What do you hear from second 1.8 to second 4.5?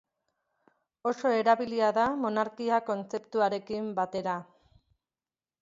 da monarkia kontzeptuarekin batera.